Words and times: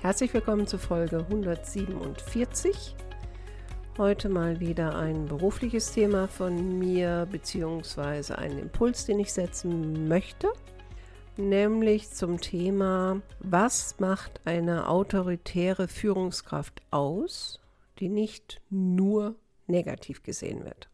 Herzlich 0.00 0.32
willkommen 0.32 0.68
zu 0.68 0.78
Folge 0.78 1.18
147. 1.18 2.94
Heute 3.96 4.28
mal 4.28 4.60
wieder 4.60 4.96
ein 4.96 5.26
berufliches 5.26 5.90
Thema 5.90 6.28
von 6.28 6.78
mir, 6.78 7.26
beziehungsweise 7.32 8.38
einen 8.38 8.60
Impuls, 8.60 9.06
den 9.06 9.18
ich 9.18 9.32
setzen 9.32 10.06
möchte, 10.06 10.52
nämlich 11.36 12.10
zum 12.10 12.40
Thema, 12.40 13.20
was 13.40 13.98
macht 13.98 14.40
eine 14.44 14.88
autoritäre 14.88 15.88
Führungskraft 15.88 16.80
aus, 16.92 17.58
die 17.98 18.08
nicht 18.08 18.60
nur 18.70 19.34
negativ 19.66 20.22
gesehen 20.22 20.64
wird. 20.64 20.88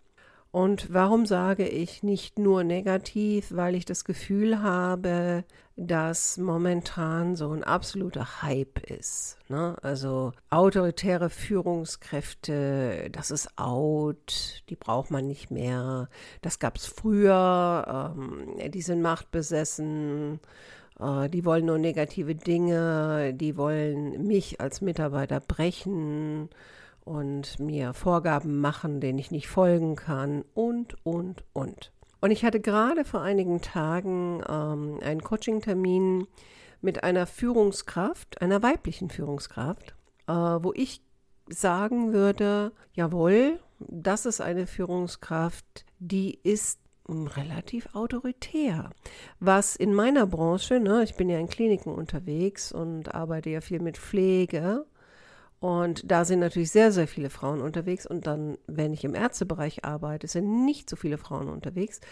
Und 0.54 0.94
warum 0.94 1.26
sage 1.26 1.66
ich 1.66 2.04
nicht 2.04 2.38
nur 2.38 2.62
negativ? 2.62 3.48
Weil 3.50 3.74
ich 3.74 3.86
das 3.86 4.04
Gefühl 4.04 4.62
habe, 4.62 5.42
dass 5.74 6.38
momentan 6.38 7.34
so 7.34 7.50
ein 7.50 7.64
absoluter 7.64 8.40
Hype 8.40 8.78
ist. 8.88 9.36
Ne? 9.48 9.76
Also 9.82 10.30
autoritäre 10.50 11.28
Führungskräfte, 11.28 13.08
das 13.10 13.32
ist 13.32 13.48
out, 13.58 14.62
die 14.68 14.76
braucht 14.76 15.10
man 15.10 15.26
nicht 15.26 15.50
mehr. 15.50 16.08
Das 16.40 16.60
gab 16.60 16.76
es 16.76 16.86
früher, 16.86 18.14
ähm, 18.16 18.70
die 18.70 18.82
sind 18.82 19.02
machtbesessen. 19.02 20.38
Äh, 21.00 21.30
die 21.30 21.44
wollen 21.44 21.66
nur 21.66 21.78
negative 21.78 22.36
Dinge, 22.36 23.34
die 23.34 23.56
wollen 23.56 24.24
mich 24.24 24.60
als 24.60 24.82
Mitarbeiter 24.82 25.40
brechen 25.40 26.48
und 27.04 27.58
mir 27.58 27.92
Vorgaben 27.92 28.60
machen, 28.60 29.00
denen 29.00 29.18
ich 29.18 29.30
nicht 29.30 29.48
folgen 29.48 29.96
kann 29.96 30.44
und, 30.54 30.96
und, 31.04 31.44
und. 31.52 31.92
Und 32.20 32.30
ich 32.30 32.44
hatte 32.44 32.60
gerade 32.60 33.04
vor 33.04 33.20
einigen 33.20 33.60
Tagen 33.60 34.42
ähm, 34.48 34.98
einen 35.02 35.22
Coaching-Termin 35.22 36.26
mit 36.80 37.04
einer 37.04 37.26
Führungskraft, 37.26 38.40
einer 38.40 38.62
weiblichen 38.62 39.10
Führungskraft, 39.10 39.94
äh, 40.26 40.32
wo 40.32 40.72
ich 40.74 41.02
sagen 41.48 42.12
würde, 42.12 42.72
jawohl, 42.94 43.60
das 43.78 44.24
ist 44.24 44.40
eine 44.40 44.66
Führungskraft, 44.66 45.84
die 45.98 46.38
ist 46.42 46.80
relativ 47.08 47.94
autoritär. 47.94 48.90
Was 49.40 49.76
in 49.76 49.92
meiner 49.92 50.26
Branche, 50.26 50.80
ne, 50.80 51.02
ich 51.02 51.16
bin 51.16 51.28
ja 51.28 51.38
in 51.38 51.48
Kliniken 51.48 51.92
unterwegs 51.92 52.72
und 52.72 53.14
arbeite 53.14 53.50
ja 53.50 53.60
viel 53.60 53.80
mit 53.80 53.98
Pflege, 53.98 54.86
und 55.64 56.10
da 56.10 56.26
sind 56.26 56.40
natürlich 56.40 56.70
sehr, 56.70 56.92
sehr 56.92 57.08
viele 57.08 57.30
Frauen 57.30 57.62
unterwegs. 57.62 58.04
Und 58.04 58.26
dann, 58.26 58.58
wenn 58.66 58.92
ich 58.92 59.02
im 59.02 59.14
Ärztebereich 59.14 59.82
arbeite, 59.82 60.28
sind 60.28 60.66
nicht 60.66 60.90
so 60.90 60.96
viele 60.96 61.16
Frauen 61.16 61.48
unterwegs. 61.48 62.02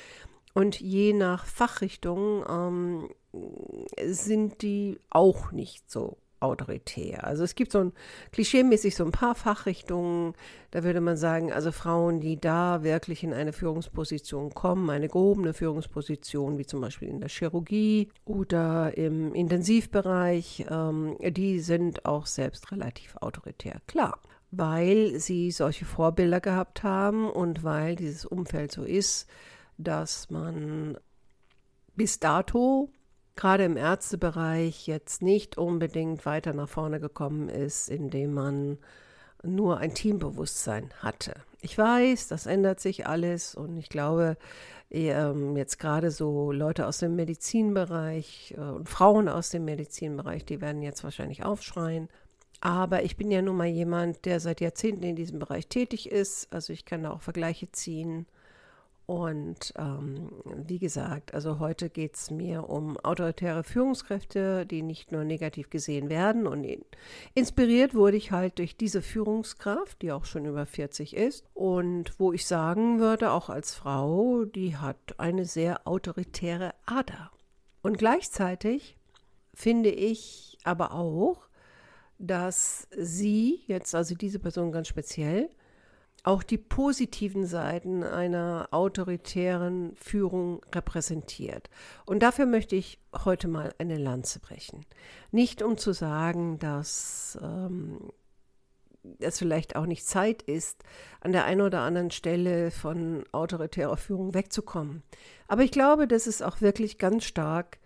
Und 0.55 0.81
je 0.81 1.13
nach 1.13 1.45
Fachrichtung 1.45 2.47
ähm, 2.49 3.11
sind 4.07 4.63
die 4.63 4.99
auch 5.11 5.53
nicht 5.53 5.91
so 5.91 6.17
autoritär. 6.43 7.25
Also 7.25 7.45
es 7.45 7.55
gibt 7.55 7.73
so 7.73 7.79
ein 7.79 7.93
klischeemäßig 8.33 8.97
so 8.97 9.05
ein 9.05 9.13
paar 9.13 9.35
Fachrichtungen, 9.35 10.35
da 10.71 10.85
würde 10.85 11.01
man 11.01 11.17
sagen, 11.17 11.53
also 11.53 11.73
Frauen, 11.73 12.21
die 12.21 12.41
da 12.41 12.83
wirklich 12.83 13.23
in 13.23 13.33
eine 13.33 13.53
Führungsposition 13.53 14.55
kommen, 14.55 14.91
eine 14.91 15.09
gehobene 15.09 15.55
Führungsposition, 15.55 16.59
wie 16.59 16.67
zum 16.67 16.81
Beispiel 16.81 17.09
in 17.09 17.21
der 17.21 17.29
Chirurgie 17.29 18.09
oder 18.25 18.97
im 18.97 19.35
Intensivbereich, 19.35 20.67
ähm, 20.71 21.17
die 21.21 21.61
sind 21.61 22.05
auch 22.05 22.27
selbst 22.27 22.73
relativ 22.73 23.17
autoritär. 23.17 23.81
Klar, 23.87 24.19
weil 24.51 25.19
sie 25.19 25.51
solche 25.51 25.85
Vorbilder 25.85 26.41
gehabt 26.41 26.83
haben 26.83 27.29
und 27.29 27.65
weil 27.65 27.97
dieses 27.97 28.25
Umfeld 28.25 28.73
so 28.73 28.85
ist, 28.85 29.29
dass 29.79 30.31
man 30.31 30.97
bis 31.97 32.21
dato 32.21 32.91
gerade 33.37 33.65
im 33.65 33.77
Ärztebereich 33.77 34.87
jetzt 34.87 35.23
nicht 35.23 35.59
unbedingt 35.59 36.27
weiter 36.27 36.53
nach 36.53 36.69
vorne 36.69 37.01
gekommen 37.01 37.49
ist, 37.49 37.89
indem 37.89 38.35
man 38.35 38.79
nur 39.43 39.79
ein 39.79 39.95
Teambewusstsein 39.95 40.91
hatte. 40.99 41.35
Ich 41.61 41.77
weiß, 41.77 42.29
das 42.29 42.47
ändert 42.47 42.81
sich 42.81 43.07
alles 43.07 43.55
und 43.55 43.77
ich 43.77 43.89
glaube, 43.89 44.37
ähm, 44.91 45.57
jetzt 45.57 45.79
gerade 45.79 46.11
so 46.11 46.53
Leute 46.53 46.87
aus 46.87 46.99
dem 46.99 47.17
Medizinbereich 47.17 48.55
äh, 48.57 48.61
und 48.61 48.89
Frauen 48.89 49.29
aus 49.29 49.51
dem 49.51 49.65
Medizinbereich, 49.65 50.45
die 50.45 50.61
werden 50.61 50.83
jetzt 50.83 51.03
wahrscheinlich 51.03 51.45
aufschreien. 51.45 52.09
Aber 52.61 53.03
ich 53.03 53.17
bin 53.17 53.31
ja 53.31 53.43
nun 53.43 53.57
mal 53.57 53.67
jemand, 53.67 54.25
der 54.25 54.39
seit 54.39 54.61
Jahrzehnten 54.61 55.03
in 55.03 55.17
diesem 55.17 55.41
Bereich 55.41 55.67
tätig 55.67 56.09
ist. 56.09 56.53
Also 56.53 56.73
ich 56.73 56.85
kann 56.85 57.03
da 57.03 57.11
auch 57.11 57.21
Vergleiche 57.21 57.73
ziehen. 57.73 58.27
Und 59.07 59.75
ähm, 59.77 60.31
wie 60.45 60.79
gesagt, 60.79 61.35
also 61.35 61.59
heute 61.59 61.91
geht 61.91 62.15
es 62.15 62.31
mir 62.31 62.69
um 62.69 62.97
autoritäre 62.99 63.65
Führungskräfte, 63.65 64.65
die 64.65 64.83
nicht 64.83 65.11
nur 65.11 65.25
negativ 65.25 65.71
gesehen 65.71 66.09
werden. 66.09 66.47
Und 66.47 66.65
in, 66.65 66.85
inspiriert 67.35 67.95
wurde 67.95 68.17
ich 68.17 68.31
halt 68.31 68.59
durch 68.59 68.77
diese 68.77 69.03
Führungskraft, 69.03 70.01
die 70.03 70.13
auch 70.13 70.25
schon 70.25 70.47
über 70.47 70.67
40 70.67 71.17
ist. 71.17 71.45
Und 71.53 72.19
wo 72.19 72.33
ich 72.33 72.47
sagen 72.47 73.01
würde, 73.01 73.33
auch 73.33 73.51
als 73.51 73.75
Frau, 73.75 74.45
die 74.45 74.77
hat 74.77 75.19
eine 75.19 75.45
sehr 75.45 75.87
autoritäre 75.87 76.73
Ader. 76.87 77.33
Und 77.83 77.99
gleichzeitig 77.99 78.97
finde 79.53 79.91
ich 79.91 80.59
aber 80.63 80.93
auch, 80.93 81.49
dass 82.19 82.87
sie, 82.97 83.65
jetzt 83.67 83.97
also 83.97 84.15
diese 84.15 84.39
Person 84.39 84.71
ganz 84.71 84.87
speziell, 84.87 85.51
auch 86.25 86.43
die 86.43 86.59
positiven 86.59 87.47
Seiten 87.47 88.05
einer 88.05 88.69
autoritären 88.71 89.95
Führung 89.97 90.65
repräsentiert. 90.73 91.69
Und 92.07 92.23
dafür 92.23 92.47
möchte 92.47 92.77
ich 92.77 93.01
heute 93.25 93.49
mal 93.49 93.75
eine 93.79 93.99
Lanze 93.99 94.39
brechen. 94.39 94.87
Nicht 95.33 95.63
um 95.63 95.77
zu 95.79 95.93
sagen, 95.93 96.59
dass 96.61 97.39
ähm, 97.43 98.13
es 99.19 99.39
vielleicht 99.39 99.75
auch 99.75 99.87
nicht 99.87 100.07
Zeit 100.07 100.43
ist, 100.43 100.85
an 101.21 101.33
der 101.33 101.45
einen 101.45 101.61
oder 101.61 101.81
anderen 101.81 102.13
Stelle 102.13 102.71
von 102.71 103.25
autoritärer 103.33 103.97
Führung 103.97 104.33
wegzukommen. 104.35 105.03
Aber 105.49 105.63
ich 105.63 105.73
glaube, 105.73 106.07
dass 106.07 106.29
es 106.29 106.41
auch 106.41 106.61
wirklich 106.61 106.99
ganz 106.99 107.25
stark 107.25 107.79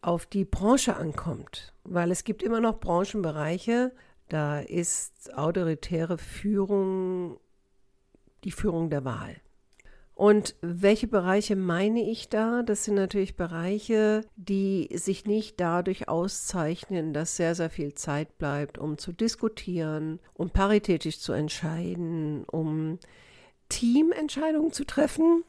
auf 0.00 0.24
die 0.26 0.44
Branche 0.44 0.96
ankommt, 0.96 1.74
weil 1.84 2.10
es 2.10 2.24
gibt 2.24 2.42
immer 2.42 2.60
noch 2.60 2.80
Branchenbereiche, 2.80 3.92
da 4.28 4.60
ist 4.60 5.34
autoritäre 5.34 6.16
Führung 6.16 7.38
die 8.44 8.52
Führung 8.52 8.90
der 8.90 9.04
Wahl. 9.04 9.36
Und 10.14 10.54
welche 10.60 11.08
Bereiche 11.08 11.56
meine 11.56 12.08
ich 12.08 12.28
da? 12.28 12.62
Das 12.62 12.84
sind 12.84 12.94
natürlich 12.94 13.36
Bereiche, 13.36 14.20
die 14.36 14.88
sich 14.94 15.26
nicht 15.26 15.58
dadurch 15.58 16.08
auszeichnen, 16.08 17.12
dass 17.12 17.36
sehr, 17.36 17.56
sehr 17.56 17.68
viel 17.68 17.94
Zeit 17.94 18.38
bleibt, 18.38 18.78
um 18.78 18.96
zu 18.96 19.12
diskutieren, 19.12 20.20
um 20.34 20.50
paritätisch 20.50 21.18
zu 21.18 21.32
entscheiden, 21.32 22.44
um 22.44 23.00
Teamentscheidungen 23.68 24.72
zu 24.72 24.84
treffen. 24.84 25.42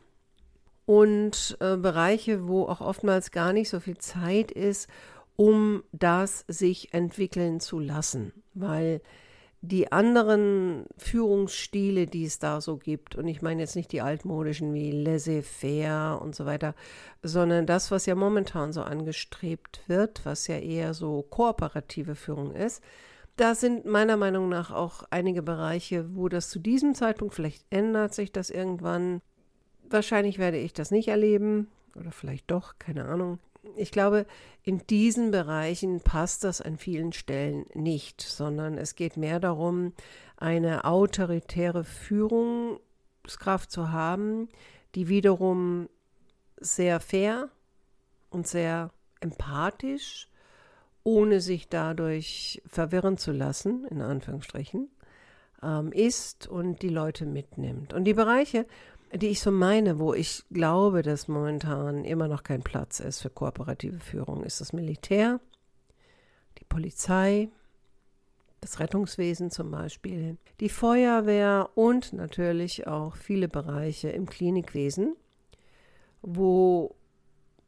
Und 0.88 1.58
äh, 1.62 1.78
Bereiche, 1.78 2.48
wo 2.48 2.64
auch 2.64 2.82
oftmals 2.82 3.32
gar 3.32 3.54
nicht 3.54 3.70
so 3.70 3.80
viel 3.80 3.98
Zeit 3.98 4.52
ist, 4.52 4.88
um 5.36 5.84
das 5.92 6.46
sich 6.48 6.94
entwickeln 6.94 7.60
zu 7.60 7.80
lassen. 7.80 8.34
Weil 8.54 9.02
die 9.62 9.92
anderen 9.92 10.86
Führungsstile, 10.98 12.06
die 12.06 12.26
es 12.26 12.40
da 12.40 12.62
so 12.62 12.78
gibt, 12.78 13.16
und 13.16 13.28
ich 13.28 13.42
meine 13.42 13.62
jetzt 13.62 13.76
nicht 13.76 13.92
die 13.92 14.02
altmodischen 14.02 14.74
wie 14.74 14.92
laissez-faire 14.92 16.22
und 16.22 16.36
so 16.36 16.46
weiter, 16.46 16.76
sondern 17.24 17.66
das, 17.66 17.92
was 17.92 18.06
ja 18.06 18.16
momentan 18.16 18.74
so 18.74 18.82
angestrebt 18.82 19.82
wird, 19.88 20.26
was 20.26 20.48
ja 20.48 20.58
eher 20.58 20.94
so 20.94 21.24
kooperative 21.24 22.16
Führung 22.16 22.54
ist, 22.54 22.84
da 23.38 23.56
sind 23.56 23.86
meiner 23.86 24.18
Meinung 24.18 24.48
nach 24.50 24.72
auch 24.72 25.04
einige 25.10 25.42
Bereiche, 25.42 26.16
wo 26.16 26.30
das 26.30 26.50
zu 26.50 26.60
diesem 26.60 26.96
Zeitpunkt, 26.96 27.34
vielleicht 27.34 27.66
ändert 27.70 28.14
sich 28.14 28.32
das 28.32 28.50
irgendwann, 28.50 29.22
wahrscheinlich 29.90 30.38
werde 30.38 30.58
ich 30.58 30.74
das 30.74 30.92
nicht 30.92 31.10
erleben 31.10 31.68
oder 31.96 32.12
vielleicht 32.12 32.50
doch, 32.50 32.76
keine 32.80 33.06
Ahnung 33.06 33.40
ich 33.76 33.92
glaube, 33.92 34.26
in 34.64 34.86
diesen 34.88 35.32
Bereichen 35.32 36.02
passt 36.02 36.44
das 36.44 36.62
an 36.62 36.78
vielen 36.78 37.14
Stellen 37.14 37.66
nicht, 37.74 38.22
sondern 38.22 38.78
es 38.78 38.96
geht 38.96 39.18
mehr 39.18 39.40
darum, 39.40 39.94
eine 40.38 40.86
autoritäre 40.86 41.84
Führungskraft 41.84 43.72
zu 43.72 43.92
haben, 43.92 44.50
die 44.96 45.08
wiederum 45.08 45.90
sehr 46.58 47.00
fair 47.00 47.50
und 48.30 48.48
sehr 48.48 48.92
empathisch 49.20 50.30
ohne 51.06 51.40
sich 51.40 51.70
dadurch 51.70 52.62
verwirren 52.66 53.18
zu 53.18 53.32
lassen, 53.32 53.86
in 53.86 54.02
Anführungsstrichen, 54.02 54.90
ähm, 55.62 55.92
ist 55.92 56.48
und 56.48 56.82
die 56.82 56.90
Leute 56.90 57.28
mitnimmt. 57.28 57.94
Und 57.94 58.06
die 58.06 58.16
Bereiche, 58.16 58.66
die 59.18 59.28
ich 59.28 59.42
so 59.42 59.52
meine, 59.52 60.00
wo 60.00 60.14
ich 60.14 60.44
glaube, 60.52 61.02
dass 61.02 61.28
momentan 61.28 62.04
immer 62.06 62.28
noch 62.28 62.44
kein 62.44 62.64
Platz 62.64 63.00
ist 63.00 63.22
für 63.22 63.30
kooperative 63.30 64.00
Führung, 64.00 64.44
ist 64.44 64.62
das 64.62 64.74
Militär, 64.74 65.40
die 66.60 66.66
Polizei, 66.66 67.50
das 68.62 68.80
Rettungswesen 68.80 69.52
zum 69.52 69.72
Beispiel, 69.72 70.38
die 70.60 70.70
Feuerwehr 70.70 71.70
und 71.76 72.14
natürlich 72.14 72.88
auch 72.88 73.16
viele 73.16 73.48
Bereiche 73.48 74.10
im 74.10 74.26
Klinikwesen, 74.26 75.16
wo 76.22 76.96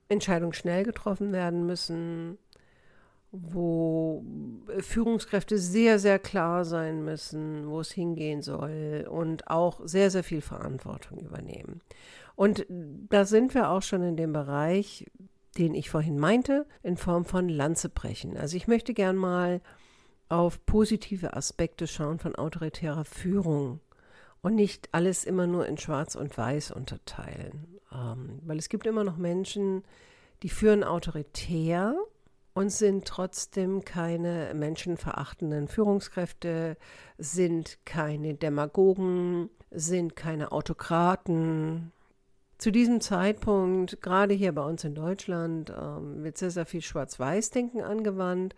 Entscheidungen 0.09 0.53
schnell 0.53 0.83
getroffen 0.83 1.31
werden 1.33 1.65
müssen, 1.65 2.37
wo 3.31 4.23
Führungskräfte 4.79 5.57
sehr, 5.57 5.99
sehr 5.99 6.19
klar 6.19 6.65
sein 6.65 7.03
müssen, 7.03 7.67
wo 7.67 7.81
es 7.81 7.91
hingehen 7.91 8.41
soll 8.41 9.07
und 9.09 9.47
auch 9.49 9.81
sehr, 9.83 10.09
sehr 10.11 10.23
viel 10.23 10.41
Verantwortung 10.41 11.19
übernehmen. 11.19 11.81
Und 12.35 12.65
da 12.69 13.25
sind 13.25 13.53
wir 13.53 13.69
auch 13.69 13.81
schon 13.81 14.03
in 14.03 14.15
dem 14.15 14.31
Bereich, 14.31 15.05
den 15.57 15.73
ich 15.73 15.89
vorhin 15.89 16.19
meinte, 16.19 16.67
in 16.83 16.97
Form 16.97 17.25
von 17.25 17.49
Lanzebrechen. 17.49 18.37
Also 18.37 18.55
ich 18.55 18.67
möchte 18.67 18.93
gern 18.93 19.15
mal 19.15 19.61
auf 20.29 20.65
positive 20.65 21.35
Aspekte 21.35 21.87
schauen 21.87 22.19
von 22.19 22.35
autoritärer 22.35 23.05
Führung 23.05 23.79
und 24.41 24.55
nicht 24.55 24.89
alles 24.91 25.23
immer 25.23 25.47
nur 25.47 25.65
in 25.65 25.77
Schwarz 25.77 26.15
und 26.15 26.37
Weiß 26.37 26.71
unterteilen. 26.71 27.79
Ähm, 27.91 28.39
weil 28.43 28.57
es 28.57 28.69
gibt 28.69 28.85
immer 28.85 29.03
noch 29.03 29.17
Menschen, 29.17 29.83
die 30.43 30.49
führen 30.49 30.83
autoritär 30.83 31.95
und 32.57 32.71
sind 32.71 33.05
trotzdem 33.05 33.85
keine 33.85 34.51
menschenverachtenden 34.55 35.67
Führungskräfte, 35.67 36.75
sind 37.19 37.77
keine 37.85 38.33
Demagogen, 38.33 39.51
sind 39.69 40.15
keine 40.15 40.51
Autokraten. 40.51 41.91
Zu 42.57 42.71
diesem 42.71 42.99
Zeitpunkt, 42.99 44.01
gerade 44.01 44.33
hier 44.33 44.55
bei 44.55 44.63
uns 44.63 44.83
in 44.83 44.95
Deutschland, 44.95 45.69
ähm, 45.69 46.23
wird 46.23 46.39
sehr, 46.39 46.49
sehr 46.49 46.65
viel 46.65 46.81
Schwarz-Weiß-Denken 46.81 47.83
angewandt. 47.83 48.55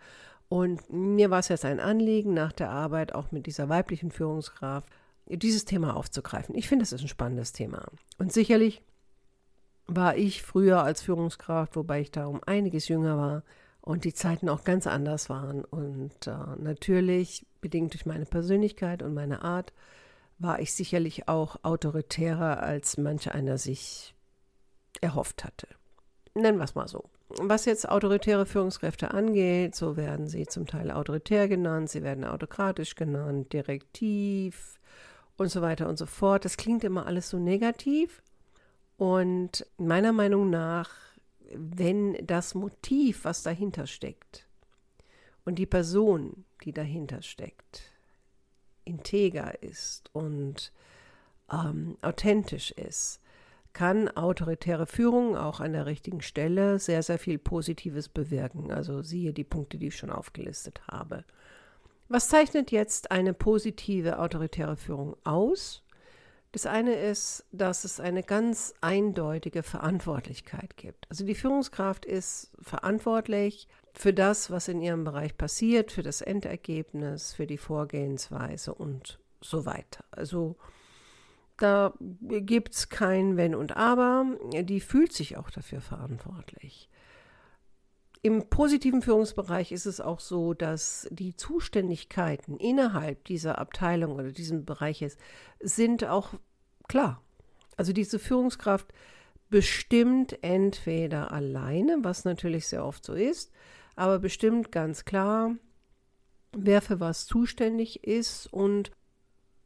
Und 0.48 0.90
mir 0.90 1.28
war 1.28 1.40
es 1.40 1.48
jetzt 1.48 1.66
ein 1.66 1.78
Anliegen, 1.78 2.32
nach 2.32 2.52
der 2.52 2.70
Arbeit 2.70 3.14
auch 3.14 3.32
mit 3.32 3.44
dieser 3.44 3.68
weiblichen 3.68 4.10
Führungskraft 4.10 4.88
dieses 5.26 5.66
Thema 5.66 5.94
aufzugreifen. 5.94 6.54
Ich 6.54 6.68
finde, 6.68 6.84
es 6.84 6.92
ist 6.92 7.02
ein 7.02 7.08
spannendes 7.08 7.52
Thema. 7.52 7.84
Und 8.16 8.32
sicherlich 8.32 8.82
war 9.86 10.16
ich 10.16 10.42
früher 10.42 10.82
als 10.82 11.02
Führungskraft, 11.02 11.76
wobei 11.76 12.00
ich 12.00 12.10
da 12.10 12.24
um 12.24 12.40
einiges 12.46 12.88
jünger 12.88 13.18
war, 13.18 13.42
und 13.82 14.04
die 14.04 14.14
Zeiten 14.14 14.48
auch 14.48 14.64
ganz 14.64 14.86
anders 14.86 15.28
waren. 15.28 15.64
Und 15.64 16.26
äh, 16.26 16.34
natürlich, 16.58 17.46
bedingt 17.60 17.94
durch 17.94 18.06
meine 18.06 18.26
Persönlichkeit 18.26 19.02
und 19.02 19.14
meine 19.14 19.42
Art, 19.42 19.72
war 20.38 20.60
ich 20.60 20.72
sicherlich 20.72 21.28
auch 21.28 21.56
autoritärer, 21.62 22.62
als 22.62 22.96
manch 22.96 23.30
einer 23.32 23.58
sich 23.58 24.14
erhofft 25.00 25.44
hatte. 25.44 25.68
Nennen 26.34 26.58
wir 26.58 26.64
es 26.64 26.74
mal 26.74 26.88
so. 26.88 27.10
Was 27.38 27.64
jetzt 27.64 27.88
autoritäre 27.88 28.44
Führungskräfte 28.44 29.12
angeht, 29.12 29.76
so 29.76 29.96
werden 29.96 30.26
sie 30.26 30.46
zum 30.46 30.66
Teil 30.66 30.90
autoritär 30.90 31.46
genannt, 31.46 31.88
sie 31.90 32.02
werden 32.02 32.24
autokratisch 32.24 32.96
genannt, 32.96 33.52
direktiv 33.52 34.80
und 35.36 35.48
so 35.48 35.62
weiter 35.62 35.88
und 35.88 35.96
so 35.96 36.06
fort. 36.06 36.44
Das 36.44 36.56
klingt 36.56 36.82
immer 36.82 37.06
alles 37.06 37.30
so 37.30 37.38
negativ. 37.38 38.22
Und 38.96 39.64
meiner 39.78 40.12
Meinung 40.12 40.50
nach 40.50 40.90
wenn 41.54 42.14
das 42.26 42.54
Motiv, 42.54 43.24
was 43.24 43.42
dahinter 43.42 43.86
steckt, 43.86 44.46
und 45.44 45.56
die 45.56 45.66
Person, 45.66 46.44
die 46.64 46.72
dahinter 46.72 47.22
steckt, 47.22 47.92
integer 48.84 49.62
ist 49.62 50.10
und 50.12 50.72
ähm, 51.50 51.96
authentisch 52.02 52.70
ist, 52.72 53.20
kann 53.72 54.08
autoritäre 54.08 54.86
Führung 54.86 55.36
auch 55.36 55.60
an 55.60 55.72
der 55.72 55.86
richtigen 55.86 56.22
Stelle 56.22 56.78
sehr, 56.78 57.02
sehr 57.02 57.18
viel 57.18 57.38
Positives 57.38 58.08
bewirken. 58.08 58.72
Also 58.72 59.02
siehe 59.02 59.32
die 59.32 59.44
Punkte, 59.44 59.78
die 59.78 59.88
ich 59.88 59.96
schon 59.96 60.10
aufgelistet 60.10 60.82
habe. 60.88 61.24
Was 62.08 62.28
zeichnet 62.28 62.72
jetzt 62.72 63.12
eine 63.12 63.32
positive 63.32 64.18
autoritäre 64.18 64.76
Führung 64.76 65.16
aus? 65.24 65.84
Das 66.52 66.66
eine 66.66 66.94
ist, 66.94 67.44
dass 67.52 67.84
es 67.84 68.00
eine 68.00 68.24
ganz 68.24 68.74
eindeutige 68.80 69.62
Verantwortlichkeit 69.62 70.76
gibt. 70.76 71.08
Also 71.08 71.24
die 71.24 71.36
Führungskraft 71.36 72.04
ist 72.04 72.50
verantwortlich 72.60 73.68
für 73.92 74.12
das, 74.12 74.50
was 74.50 74.66
in 74.66 74.80
ihrem 74.80 75.04
Bereich 75.04 75.36
passiert, 75.36 75.92
für 75.92 76.02
das 76.02 76.20
Endergebnis, 76.20 77.32
für 77.32 77.46
die 77.46 77.58
Vorgehensweise 77.58 78.74
und 78.74 79.20
so 79.40 79.64
weiter. 79.64 80.04
Also 80.10 80.56
da 81.56 81.94
gibt 82.00 82.74
es 82.74 82.88
kein 82.88 83.36
Wenn 83.36 83.54
und 83.54 83.76
Aber. 83.76 84.24
Die 84.62 84.80
fühlt 84.80 85.12
sich 85.12 85.36
auch 85.36 85.50
dafür 85.50 85.80
verantwortlich. 85.80 86.88
Im 88.22 88.50
positiven 88.50 89.00
Führungsbereich 89.00 89.72
ist 89.72 89.86
es 89.86 90.00
auch 90.00 90.20
so, 90.20 90.52
dass 90.52 91.08
die 91.10 91.34
Zuständigkeiten 91.36 92.58
innerhalb 92.58 93.24
dieser 93.24 93.58
Abteilung 93.58 94.12
oder 94.12 94.30
diesem 94.30 94.66
Bereiches 94.66 95.16
sind 95.60 96.04
auch 96.04 96.34
klar. 96.86 97.22
Also 97.78 97.94
diese 97.94 98.18
Führungskraft 98.18 98.92
bestimmt 99.48 100.42
entweder 100.42 101.32
alleine, 101.32 101.98
was 102.02 102.26
natürlich 102.26 102.66
sehr 102.66 102.84
oft 102.84 103.04
so 103.04 103.14
ist, 103.14 103.52
aber 103.96 104.18
bestimmt 104.18 104.70
ganz 104.70 105.06
klar, 105.06 105.56
wer 106.52 106.82
für 106.82 107.00
was 107.00 107.26
zuständig 107.26 108.04
ist 108.04 108.46
und 108.52 108.90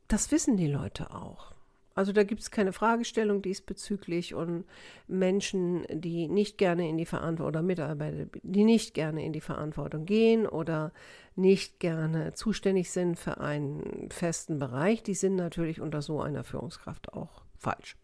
das 0.07 0.31
wissen 0.31 0.57
die 0.57 0.69
Leute 0.69 1.11
auch. 1.11 1.54
Also 1.95 2.13
da 2.13 2.25
gibt 2.25 2.41
es 2.41 2.51
keine 2.51 2.73
Fragestellung 2.73 3.41
diesbezüglich 3.41 4.35
und 4.35 4.65
Menschen, 5.07 5.87
die 5.91 6.29
nicht 6.29 6.59
gerne 6.59 6.89
in 6.89 6.97
die 6.97 7.07
Verantwortung 7.07 7.49
oder 7.49 7.63
Mitarbeiter, 7.63 8.27
die 8.43 8.65
nicht 8.65 8.95
gerne 8.95 9.25
in 9.25 9.33
die 9.33 9.41
Verantwortung 9.41 10.05
gehen 10.05 10.47
oder 10.47 10.93
nicht 11.37 11.79
gerne 11.79 12.33
zuständig 12.35 12.91
sind 12.91 13.19
für 13.19 13.39
einen 13.39 14.09
festen 14.11 14.59
Bereich, 14.59 15.03
die 15.03 15.15
sind 15.15 15.37
natürlich 15.37 15.81
unter 15.81 16.03
so 16.03 16.21
einer 16.21 16.43
Führungskraft 16.43 17.13
auch 17.13 17.43
falsch. 17.59 17.97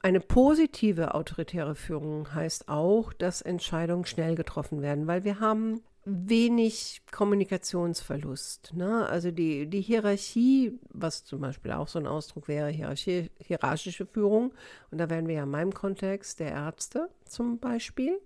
Eine 0.00 0.20
positive 0.20 1.14
autoritäre 1.14 1.74
Führung 1.74 2.32
heißt 2.32 2.68
auch, 2.68 3.12
dass 3.12 3.42
Entscheidungen 3.42 4.04
schnell 4.04 4.36
getroffen 4.36 4.80
werden, 4.80 5.08
weil 5.08 5.24
wir 5.24 5.40
haben 5.40 5.82
wenig 6.08 7.02
Kommunikationsverlust. 7.10 8.74
Ne? 8.74 9.06
Also 9.06 9.30
die, 9.30 9.68
die 9.68 9.80
Hierarchie, 9.80 10.78
was 10.88 11.24
zum 11.24 11.40
Beispiel 11.40 11.72
auch 11.72 11.88
so 11.88 11.98
ein 11.98 12.06
Ausdruck 12.06 12.48
wäre, 12.48 12.70
hierarchische 12.70 14.06
Führung, 14.06 14.52
und 14.90 14.98
da 14.98 15.10
wären 15.10 15.28
wir 15.28 15.36
ja 15.36 15.42
in 15.44 15.50
meinem 15.50 15.74
Kontext 15.74 16.40
der 16.40 16.50
Ärzte 16.50 17.08
zum 17.24 17.58
Beispiel 17.58 18.18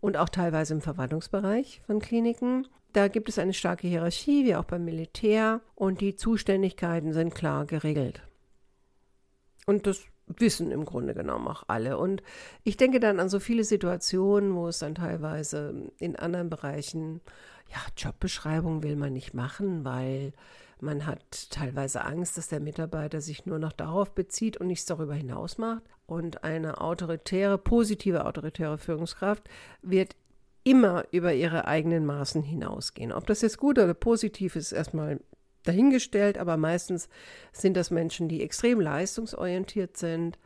und 0.00 0.16
auch 0.16 0.28
teilweise 0.28 0.74
im 0.74 0.80
Verwaltungsbereich 0.80 1.82
von 1.86 2.00
Kliniken. 2.00 2.66
Da 2.92 3.08
gibt 3.08 3.28
es 3.28 3.38
eine 3.38 3.52
starke 3.52 3.88
Hierarchie, 3.88 4.44
wie 4.44 4.56
auch 4.56 4.64
beim 4.64 4.84
Militär, 4.84 5.60
und 5.74 6.00
die 6.00 6.16
Zuständigkeiten 6.16 7.12
sind 7.12 7.34
klar 7.34 7.66
geregelt. 7.66 8.22
Und 9.66 9.86
das 9.86 10.04
wissen 10.26 10.70
im 10.70 10.84
Grunde 10.84 11.14
genommen 11.14 11.48
auch 11.48 11.64
alle. 11.68 11.98
Und 11.98 12.22
ich 12.64 12.76
denke 12.76 13.00
dann 13.00 13.20
an 13.20 13.28
so 13.28 13.40
viele 13.40 13.64
Situationen, 13.64 14.54
wo 14.54 14.68
es 14.68 14.78
dann 14.78 14.94
teilweise 14.94 15.90
in 15.98 16.16
anderen 16.16 16.50
Bereichen, 16.50 17.20
ja, 17.70 17.78
Jobbeschreibung 17.96 18.82
will 18.82 18.96
man 18.96 19.12
nicht 19.12 19.34
machen, 19.34 19.84
weil 19.84 20.32
man 20.80 21.06
hat 21.06 21.50
teilweise 21.50 22.04
Angst, 22.04 22.36
dass 22.36 22.48
der 22.48 22.60
Mitarbeiter 22.60 23.20
sich 23.20 23.46
nur 23.46 23.58
noch 23.58 23.72
darauf 23.72 24.14
bezieht 24.14 24.58
und 24.58 24.66
nichts 24.66 24.84
darüber 24.84 25.14
hinaus 25.14 25.58
macht. 25.58 25.82
Und 26.06 26.44
eine 26.44 26.80
autoritäre, 26.80 27.58
positive 27.58 28.26
autoritäre 28.26 28.78
Führungskraft 28.78 29.48
wird 29.82 30.14
immer 30.64 31.04
über 31.12 31.32
ihre 31.32 31.66
eigenen 31.66 32.04
Maßen 32.04 32.42
hinausgehen. 32.42 33.12
Ob 33.12 33.26
das 33.26 33.40
jetzt 33.40 33.58
gut 33.58 33.78
oder 33.78 33.94
positiv 33.94 34.56
ist, 34.56 34.72
erstmal 34.72 35.20
dahingestellt, 35.66 36.38
aber 36.38 36.56
meistens 36.56 37.08
sind 37.52 37.76
das 37.76 37.90
Menschen, 37.90 38.28
die 38.28 38.42
extrem 38.42 38.80
leistungsorientiert 38.80 39.96
sind, 39.96 40.38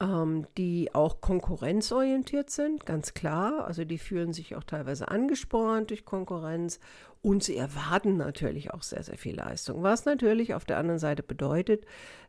ähm, 0.00 0.46
die 0.56 0.94
auch 0.94 1.20
konkurrenzorientiert 1.20 2.50
sind, 2.50 2.86
ganz 2.86 3.14
klar. 3.14 3.66
Also 3.66 3.84
die 3.84 3.98
fühlen 3.98 4.32
sich 4.32 4.56
auch 4.56 4.64
teilweise 4.64 5.08
angespornt 5.08 5.90
durch 5.90 6.04
Konkurrenz 6.04 6.80
und 7.22 7.42
sie 7.42 7.56
erwarten 7.56 8.16
natürlich 8.16 8.72
auch 8.72 8.82
sehr, 8.82 9.02
sehr 9.02 9.18
viel 9.18 9.36
Leistung. 9.36 9.82
Was 9.82 10.06
natürlich 10.06 10.54
auf 10.54 10.64
der 10.64 10.78
anderen 10.78 10.98
Seite 10.98 11.22
bedeutet, 11.22 11.84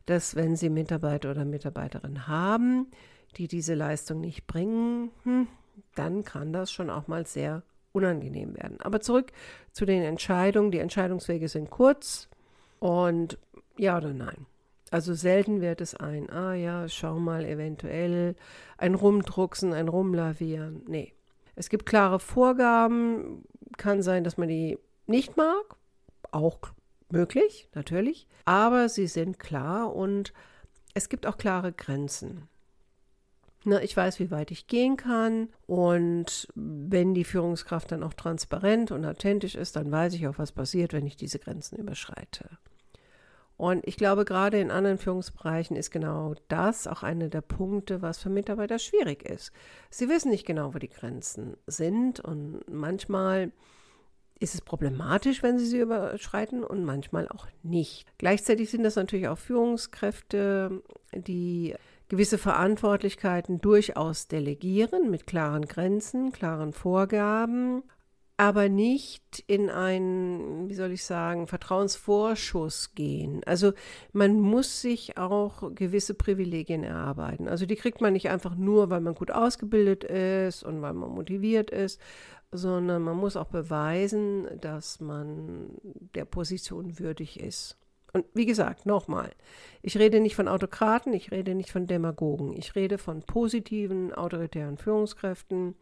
dass 0.06 0.36
wenn 0.36 0.56
sie 0.56 0.68
Mitarbeiter 0.68 1.30
oder 1.30 1.44
Mitarbeiterinnen 1.44 2.26
haben, 2.28 2.88
die 3.38 3.48
diese 3.48 3.74
Leistung 3.74 4.20
nicht 4.20 4.46
bringen, 4.46 5.10
hm, 5.22 5.48
dann 5.94 6.24
kann 6.24 6.52
das 6.52 6.70
schon 6.70 6.90
auch 6.90 7.08
mal 7.08 7.26
sehr 7.26 7.62
unangenehm 7.92 8.54
werden. 8.56 8.80
Aber 8.80 9.00
zurück 9.00 9.32
zu 9.72 9.84
den 9.84 10.02
Entscheidungen. 10.02 10.70
Die 10.70 10.78
Entscheidungswege 10.78 11.48
sind 11.48 11.70
kurz 11.70 12.28
und 12.78 13.38
ja 13.76 13.96
oder 13.96 14.12
nein. 14.12 14.46
Also 14.90 15.14
selten 15.14 15.62
wird 15.62 15.80
es 15.80 15.94
ein, 15.94 16.28
ah 16.30 16.52
ja, 16.52 16.86
schau 16.88 17.18
mal, 17.18 17.46
eventuell 17.46 18.36
ein 18.76 18.94
Rumdrucksen, 18.94 19.72
ein 19.72 19.88
Rumlavieren. 19.88 20.82
Nee. 20.86 21.14
Es 21.54 21.70
gibt 21.70 21.86
klare 21.86 22.18
Vorgaben, 22.18 23.44
kann 23.78 24.02
sein, 24.02 24.24
dass 24.24 24.36
man 24.36 24.48
die 24.48 24.78
nicht 25.06 25.36
mag, 25.36 25.76
auch 26.30 26.58
möglich, 27.10 27.68
natürlich, 27.74 28.26
aber 28.44 28.88
sie 28.88 29.06
sind 29.06 29.38
klar 29.38 29.94
und 29.94 30.32
es 30.94 31.08
gibt 31.08 31.26
auch 31.26 31.36
klare 31.36 31.72
Grenzen. 31.72 32.48
Na, 33.64 33.80
ich 33.82 33.96
weiß, 33.96 34.18
wie 34.18 34.30
weit 34.30 34.50
ich 34.50 34.66
gehen 34.66 34.96
kann 34.96 35.48
und 35.66 36.48
wenn 36.54 37.14
die 37.14 37.24
Führungskraft 37.24 37.92
dann 37.92 38.02
auch 38.02 38.14
transparent 38.14 38.90
und 38.90 39.04
authentisch 39.04 39.54
ist, 39.54 39.76
dann 39.76 39.92
weiß 39.92 40.14
ich 40.14 40.26
auch, 40.26 40.38
was 40.38 40.52
passiert, 40.52 40.92
wenn 40.92 41.06
ich 41.06 41.16
diese 41.16 41.38
Grenzen 41.38 41.78
überschreite. 41.78 42.58
Und 43.56 43.86
ich 43.86 43.96
glaube, 43.96 44.24
gerade 44.24 44.58
in 44.58 44.72
anderen 44.72 44.98
Führungsbereichen 44.98 45.76
ist 45.76 45.92
genau 45.92 46.34
das 46.48 46.88
auch 46.88 47.04
einer 47.04 47.28
der 47.28 47.42
Punkte, 47.42 48.02
was 48.02 48.18
für 48.18 48.30
Mitarbeiter 48.30 48.80
schwierig 48.80 49.22
ist. 49.22 49.52
Sie 49.88 50.08
wissen 50.08 50.30
nicht 50.30 50.46
genau, 50.46 50.74
wo 50.74 50.78
die 50.78 50.88
Grenzen 50.88 51.56
sind 51.68 52.18
und 52.18 52.62
manchmal 52.68 53.52
ist 54.40 54.54
es 54.54 54.60
problematisch, 54.60 55.44
wenn 55.44 55.60
sie 55.60 55.66
sie 55.66 55.78
überschreiten 55.78 56.64
und 56.64 56.84
manchmal 56.84 57.28
auch 57.28 57.46
nicht. 57.62 58.06
Gleichzeitig 58.18 58.70
sind 58.70 58.82
das 58.82 58.96
natürlich 58.96 59.28
auch 59.28 59.38
Führungskräfte, 59.38 60.82
die 61.14 61.76
gewisse 62.12 62.36
Verantwortlichkeiten 62.36 63.62
durchaus 63.62 64.28
delegieren 64.28 65.10
mit 65.10 65.26
klaren 65.26 65.64
Grenzen, 65.64 66.30
klaren 66.30 66.74
Vorgaben, 66.74 67.84
aber 68.36 68.68
nicht 68.68 69.42
in 69.46 69.70
einen, 69.70 70.68
wie 70.68 70.74
soll 70.74 70.92
ich 70.92 71.04
sagen, 71.04 71.46
Vertrauensvorschuss 71.46 72.94
gehen. 72.94 73.40
Also 73.46 73.72
man 74.12 74.38
muss 74.38 74.82
sich 74.82 75.16
auch 75.16 75.74
gewisse 75.74 76.12
Privilegien 76.12 76.84
erarbeiten. 76.84 77.48
Also 77.48 77.64
die 77.64 77.76
kriegt 77.76 78.02
man 78.02 78.12
nicht 78.12 78.28
einfach 78.28 78.56
nur, 78.56 78.90
weil 78.90 79.00
man 79.00 79.14
gut 79.14 79.30
ausgebildet 79.30 80.04
ist 80.04 80.64
und 80.64 80.82
weil 80.82 80.92
man 80.92 81.08
motiviert 81.08 81.70
ist, 81.70 81.98
sondern 82.50 83.00
man 83.04 83.16
muss 83.16 83.38
auch 83.38 83.48
beweisen, 83.48 84.48
dass 84.60 85.00
man 85.00 85.70
der 86.14 86.26
Position 86.26 86.98
würdig 86.98 87.40
ist. 87.40 87.78
Und 88.12 88.26
wie 88.34 88.46
gesagt, 88.46 88.84
nochmal, 88.84 89.30
ich 89.80 89.96
rede 89.96 90.20
nicht 90.20 90.36
von 90.36 90.48
Autokraten, 90.48 91.14
ich 91.14 91.30
rede 91.30 91.54
nicht 91.54 91.70
von 91.70 91.86
Demagogen, 91.86 92.52
ich 92.52 92.74
rede 92.74 92.98
von 92.98 93.22
positiven, 93.22 94.12
autoritären 94.12 94.76
Führungskräften, 94.76 95.74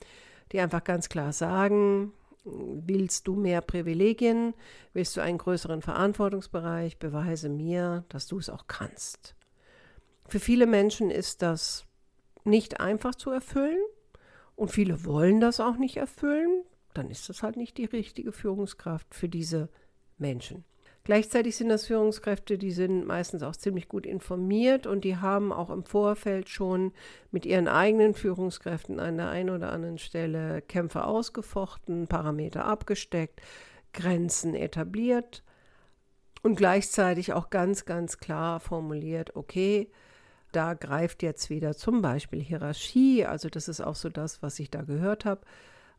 die 0.53 0.61
einfach 0.61 0.85
ganz 0.85 1.09
klar 1.09 1.33
sagen, 1.33 2.13
willst 2.45 3.27
du 3.27 3.35
mehr 3.35 3.61
Privilegien, 3.61 4.55
willst 4.93 5.17
du 5.17 5.21
einen 5.21 5.39
größeren 5.39 5.83
Verantwortungsbereich, 5.83 6.99
beweise 6.99 7.49
mir, 7.49 8.05
dass 8.09 8.27
du 8.27 8.39
es 8.39 8.49
auch 8.49 8.67
kannst. 8.69 9.35
Für 10.29 10.41
viele 10.41 10.67
Menschen 10.67 11.11
ist 11.11 11.43
das 11.43 11.87
nicht 12.45 12.81
einfach 12.81 13.15
zu 13.15 13.31
erfüllen, 13.31 13.81
und 14.61 14.71
viele 14.71 15.07
wollen 15.07 15.41
das 15.41 15.59
auch 15.59 15.79
nicht 15.79 15.97
erfüllen, 15.97 16.65
dann 16.93 17.11
ist 17.11 17.31
das 17.31 17.43
halt 17.43 17.57
nicht 17.57 17.79
die 17.79 17.87
richtige 17.87 18.31
Führungskraft 18.31 19.15
für 19.15 19.27
diese 19.27 19.71
Menschen. 20.19 20.65
Gleichzeitig 21.05 21.57
sind 21.57 21.71
das 21.71 21.87
Führungskräfte, 21.87 22.59
die 22.59 22.73
sind 22.73 23.07
meistens 23.07 23.43
auch 23.43 23.57
ziemlich 23.57 23.89
gut 23.89 24.05
informiert 24.05 24.87
und 24.87 25.03
die 25.03 25.17
haben 25.17 25.51
auch 25.51 25.71
im 25.71 25.85
Vorfeld 25.85 26.51
schon 26.51 26.93
mit 27.31 27.47
ihren 27.47 27.69
eigenen 27.69 28.15
Führungskräften 28.15 29.01
an 29.01 29.17
der 29.17 29.31
einen 29.31 29.51
oder 29.51 29.73
anderen 29.73 29.99
Stelle 29.99 30.61
Kämpfe 30.61 31.05
ausgefochten, 31.05 32.07
Parameter 32.07 32.67
abgesteckt, 32.67 33.41
Grenzen 33.95 34.55
etabliert 34.55 35.43
und 36.43 36.57
gleichzeitig 36.57 37.33
auch 37.33 37.49
ganz, 37.49 37.87
ganz 37.87 38.19
klar 38.19 38.61
formuliert, 38.61 39.37
okay, 39.37 39.91
da 40.53 40.75
greift 40.75 41.23
jetzt 41.23 41.49
wieder 41.49 41.77
zum 41.77 42.03
Beispiel 42.03 42.41
Hierarchie, 42.41 43.25
also 43.25 43.49
das 43.49 43.69
ist 43.69 43.81
auch 43.81 43.95
so 43.95 44.09
das, 44.09 44.43
was 44.43 44.59
ich 44.59 44.71
da 44.71 44.83
gehört 44.83 45.25
habe, 45.25 45.43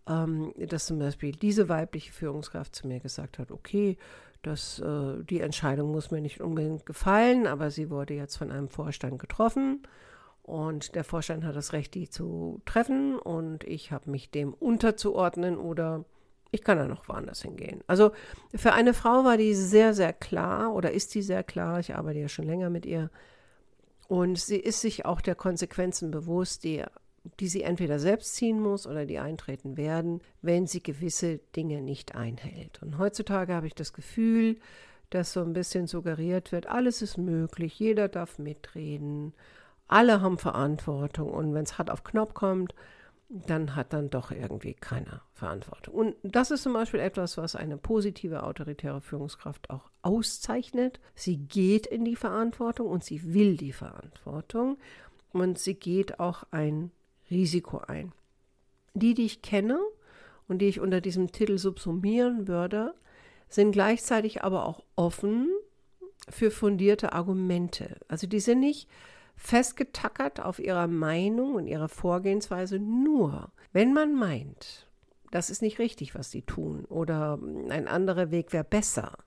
ähm, 0.08 0.54
dass 0.58 0.88
zum 0.88 1.00
Beispiel 1.00 1.32
diese 1.32 1.70
weibliche 1.70 2.12
Führungskraft 2.12 2.76
zu 2.76 2.88
mir 2.88 3.00
gesagt 3.00 3.40
hat, 3.40 3.52
okay, 3.52 3.98
das, 4.42 4.80
äh, 4.80 5.24
die 5.24 5.42
Entscheidung 5.42 5.92
muss 5.92 6.12
mir 6.12 6.22
nicht 6.22 6.42
unbedingt 6.42 6.86
gefallen, 6.86 7.48
aber 7.48 7.72
sie 7.72 7.90
wurde 7.90 8.14
jetzt 8.14 8.38
von 8.38 8.52
einem 8.52 8.70
Vorstand 8.70 9.20
getroffen. 9.20 9.84
Und 10.44 10.96
der 10.96 11.04
Vorstand 11.04 11.44
hat 11.44 11.56
das 11.56 11.74
Recht, 11.74 11.94
die 11.94 12.10
zu 12.10 12.62
treffen. 12.66 13.18
Und 13.18 13.64
ich 13.64 13.92
habe 13.92 14.10
mich 14.10 14.32
dem 14.32 14.54
unterzuordnen 14.54 15.58
oder 15.58 16.06
ich 16.52 16.64
kann 16.64 16.78
ja 16.78 16.86
noch 16.86 17.08
woanders 17.08 17.42
hingehen. 17.42 17.82
Also 17.88 18.12
für 18.54 18.74
eine 18.74 18.94
Frau 18.94 19.24
war 19.24 19.38
die 19.38 19.54
sehr, 19.54 19.94
sehr 19.94 20.12
klar 20.12 20.74
oder 20.74 20.92
ist 20.92 21.16
die 21.16 21.22
sehr 21.22 21.44
klar, 21.44 21.80
ich 21.80 21.96
arbeite 21.96 22.20
ja 22.20 22.28
schon 22.28 22.46
länger 22.46 22.70
mit 22.70 22.86
ihr, 22.86 23.10
und 24.12 24.38
sie 24.38 24.58
ist 24.58 24.82
sich 24.82 25.06
auch 25.06 25.22
der 25.22 25.36
Konsequenzen 25.36 26.12
bewusst, 26.12 26.66
die, 26.66 26.84
die 27.40 27.48
sie 27.48 27.64
entweder 27.64 28.00
selbst 28.00 28.36
ziehen 28.36 28.60
muss 28.60 28.88
oder 28.88 29.06
die 29.06 29.20
eintreten 29.20 29.78
werden, 29.78 30.22
wenn 30.42 30.66
sie 30.68 30.82
gewisse 30.82 31.40
Dinge 31.56 31.82
nicht 31.82 32.16
einhält. 32.16 32.82
Und 32.82 32.98
heutzutage 32.98 33.54
habe 33.54 33.68
ich 33.68 33.76
das 33.76 33.94
Gefühl, 33.94 34.58
dass 35.12 35.34
so 35.34 35.42
ein 35.42 35.54
bisschen 35.54 35.88
suggeriert 35.88 36.52
wird, 36.52 36.68
alles 36.68 37.02
ist 37.02 37.18
möglich, 37.18 37.78
jeder 37.78 38.08
darf 38.08 38.40
mitreden, 38.40 39.34
alle 39.88 40.22
haben 40.22 40.38
Verantwortung 40.38 41.32
und 41.32 41.54
wenn 41.54 41.64
es 41.64 41.78
hart 41.78 41.92
auf 41.92 42.04
Knopf 42.04 42.34
kommt, 42.34 42.74
dann 43.28 43.76
hat 43.76 43.94
dann 43.94 44.10
doch 44.10 44.32
irgendwie 44.32 44.74
keiner 44.74 45.22
Verantwortung. 45.34 45.94
Und 45.94 46.16
das 46.24 46.52
ist 46.52 46.64
zum 46.64 46.74
Beispiel 46.74 47.00
etwas, 47.00 47.38
was 47.38 47.56
eine 47.56 47.78
positive 47.78 48.44
autoritäre 48.44 49.02
Führungskraft 49.02 49.70
auch 49.70 49.90
auszeichnet. 50.02 51.00
Sie 51.16 51.38
geht 51.38 51.88
in 51.88 52.04
die 52.04 52.16
Verantwortung 52.18 52.88
und 52.88 53.04
sie 53.04 53.34
will 53.34 53.56
die 53.56 53.72
Verantwortung 53.72 54.78
und 55.32 55.60
sie 55.60 55.76
geht 55.76 56.20
auch 56.20 56.44
ein 56.52 56.92
Risiko 57.32 57.80
ein. 57.80 58.12
Die, 58.94 59.14
die 59.14 59.26
ich 59.26 59.42
kenne 59.42 59.80
und 60.48 60.60
die 60.60 60.68
ich 60.68 60.80
unter 60.80 61.02
diesem 61.02 61.32
Titel 61.32 61.58
subsumieren 61.58 62.48
würde, 62.48 62.94
sind 63.50 63.72
gleichzeitig 63.72 64.44
aber 64.44 64.66
auch 64.66 64.84
offen 64.96 65.50
für 66.30 66.52
fundierte 66.52 67.14
Argumente. 67.14 67.98
Also 68.08 68.28
die 68.28 68.40
sind 68.40 68.60
nicht 68.60 68.88
festgetackert 69.36 70.40
auf 70.40 70.60
ihrer 70.60 70.88
Meinung 70.88 71.56
und 71.56 71.68
ihrer 71.68 71.90
Vorgehensweise 71.90 72.80
nur, 72.80 73.52
wenn 73.74 73.94
man 73.94 74.14
meint, 74.14 74.88
das 75.32 75.50
ist 75.50 75.62
nicht 75.62 75.80
richtig, 75.80 76.14
was 76.14 76.30
sie 76.30 76.44
tun 76.44 76.86
oder 76.86 77.40
ein 77.70 77.88
anderer 77.88 78.32
Weg 78.32 78.54
wäre 78.54 78.64
besser, 78.64 79.18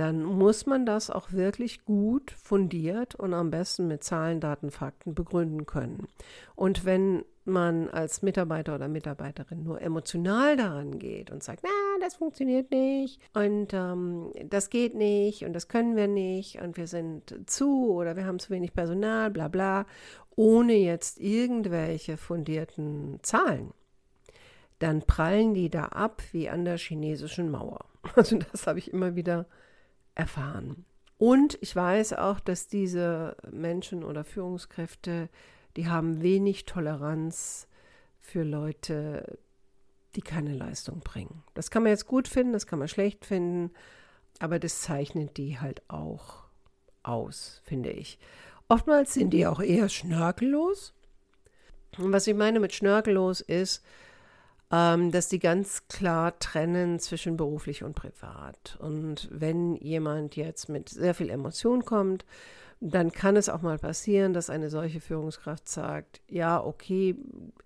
dann 0.00 0.24
muss 0.24 0.64
man 0.64 0.86
das 0.86 1.10
auch 1.10 1.30
wirklich 1.32 1.84
gut 1.84 2.30
fundiert 2.30 3.14
und 3.16 3.34
am 3.34 3.50
besten 3.50 3.86
mit 3.86 4.02
Zahlen, 4.02 4.40
Daten, 4.40 4.70
Fakten 4.70 5.14
begründen 5.14 5.66
können. 5.66 6.08
Und 6.56 6.86
wenn 6.86 7.22
man 7.44 7.90
als 7.90 8.22
Mitarbeiter 8.22 8.74
oder 8.76 8.88
Mitarbeiterin 8.88 9.62
nur 9.62 9.82
emotional 9.82 10.56
daran 10.56 10.98
geht 10.98 11.30
und 11.30 11.42
sagt, 11.42 11.60
na, 11.64 11.68
das 12.00 12.14
funktioniert 12.14 12.70
nicht 12.70 13.20
und 13.34 13.74
ähm, 13.74 14.32
das 14.42 14.70
geht 14.70 14.94
nicht 14.94 15.44
und 15.44 15.52
das 15.52 15.68
können 15.68 15.96
wir 15.96 16.08
nicht 16.08 16.62
und 16.62 16.78
wir 16.78 16.86
sind 16.86 17.38
zu 17.44 17.92
oder 17.92 18.16
wir 18.16 18.24
haben 18.24 18.38
zu 18.38 18.48
wenig 18.48 18.72
Personal, 18.72 19.30
bla 19.30 19.48
bla, 19.48 19.84
ohne 20.34 20.76
jetzt 20.76 21.20
irgendwelche 21.20 22.16
fundierten 22.16 23.18
Zahlen, 23.20 23.74
dann 24.78 25.02
prallen 25.02 25.52
die 25.52 25.68
da 25.68 25.86
ab 25.86 26.22
wie 26.32 26.48
an 26.48 26.64
der 26.64 26.78
chinesischen 26.78 27.50
Mauer. 27.50 27.84
Also 28.16 28.38
das 28.38 28.66
habe 28.66 28.78
ich 28.78 28.90
immer 28.94 29.14
wieder 29.14 29.44
erfahren. 30.20 30.84
Und 31.18 31.58
ich 31.60 31.74
weiß 31.74 32.14
auch, 32.14 32.40
dass 32.40 32.68
diese 32.68 33.36
Menschen 33.50 34.04
oder 34.04 34.24
Führungskräfte, 34.24 35.28
die 35.76 35.88
haben 35.88 36.22
wenig 36.22 36.64
Toleranz 36.64 37.68
für 38.20 38.42
Leute, 38.42 39.38
die 40.14 40.22
keine 40.22 40.54
Leistung 40.54 41.00
bringen. 41.00 41.42
Das 41.54 41.70
kann 41.70 41.82
man 41.82 41.90
jetzt 41.90 42.06
gut 42.06 42.28
finden, 42.28 42.52
das 42.52 42.66
kann 42.66 42.78
man 42.78 42.88
schlecht 42.88 43.24
finden, 43.24 43.70
aber 44.38 44.58
das 44.58 44.82
zeichnet 44.82 45.36
die 45.36 45.58
halt 45.58 45.82
auch 45.88 46.44
aus, 47.02 47.60
finde 47.64 47.90
ich. 47.90 48.18
Oftmals 48.68 49.14
sind 49.14 49.30
die 49.30 49.46
auch 49.46 49.60
eher 49.60 49.88
schnörkellos. 49.88 50.94
Und 51.98 52.12
was 52.12 52.26
ich 52.26 52.34
meine 52.34 52.60
mit 52.60 52.72
schnörkellos 52.72 53.40
ist, 53.40 53.84
ähm, 54.72 55.10
dass 55.10 55.28
die 55.28 55.38
ganz 55.38 55.88
klar 55.88 56.38
trennen 56.38 56.98
zwischen 57.00 57.36
beruflich 57.36 57.82
und 57.82 57.94
privat. 57.94 58.76
Und 58.80 59.28
wenn 59.32 59.74
jemand 59.76 60.36
jetzt 60.36 60.68
mit 60.68 60.88
sehr 60.88 61.14
viel 61.14 61.30
Emotion 61.30 61.84
kommt, 61.84 62.24
dann 62.80 63.12
kann 63.12 63.36
es 63.36 63.48
auch 63.48 63.60
mal 63.60 63.78
passieren, 63.78 64.32
dass 64.32 64.48
eine 64.48 64.70
solche 64.70 65.00
Führungskraft 65.00 65.68
sagt, 65.68 66.22
ja, 66.28 66.62
okay, 66.62 67.14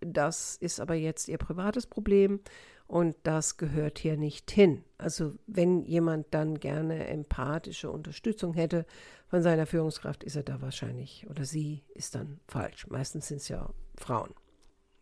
das 0.01 0.57
ist 0.57 0.81
aber 0.81 0.95
jetzt 0.95 1.29
ihr 1.29 1.39
privates 1.39 1.87
Problem 1.87 2.41
und 2.89 3.17
das 3.23 3.57
gehört 3.57 3.99
hier 3.99 4.17
nicht 4.17 4.51
hin. 4.51 4.83
Also 4.99 5.35
wenn 5.47 5.85
jemand 5.85 6.27
dann 6.33 6.59
gerne 6.59 7.07
empathische 7.07 7.91
Unterstützung 7.91 8.55
hätte 8.55 8.87
von 9.29 9.43
seiner 9.43 9.67
Führungskraft, 9.67 10.25
ist 10.25 10.37
er 10.37 10.43
da 10.43 10.61
wahrscheinlich 10.61 11.27
oder 11.31 11.45
sie 11.45 11.85
ist 11.95 12.17
dann 12.17 12.41
falsch. 12.49 12.87
Meistens 12.89 13.29
sind 13.29 13.39
es 13.39 13.49
ja 13.49 13.71
Frauen. 13.97 14.35